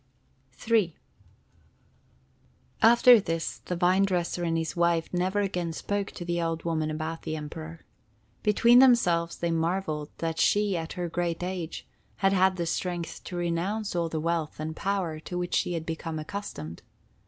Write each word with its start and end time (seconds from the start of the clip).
III 0.67 0.95
After 2.81 3.19
this, 3.19 3.59
the 3.59 3.75
vine 3.75 4.03
dresser 4.03 4.43
and 4.43 4.57
his 4.57 4.75
wife 4.75 5.13
never 5.13 5.41
again 5.41 5.71
spoke 5.73 6.09
to 6.13 6.25
the 6.25 6.41
old 6.41 6.63
woman 6.63 6.89
about 6.89 7.21
the 7.21 7.35
Emperor. 7.35 7.81
Between 8.41 8.79
themselves 8.79 9.37
they 9.37 9.51
marveled 9.51 10.09
that 10.17 10.39
she, 10.39 10.75
at 10.75 10.93
her 10.93 11.07
great 11.07 11.43
age, 11.43 11.85
had 12.15 12.33
had 12.33 12.55
the 12.55 12.65
strength 12.65 13.23
to 13.25 13.35
renounce 13.35 13.95
all 13.95 14.09
the 14.09 14.19
wealth 14.19 14.59
and 14.59 14.75
power 14.75 15.19
to 15.19 15.37
which 15.37 15.53
she 15.53 15.73
had 15.73 15.85
become 15.85 16.17
accustomed. 16.17 16.81